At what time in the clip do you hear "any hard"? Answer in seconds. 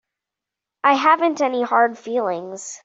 1.43-1.95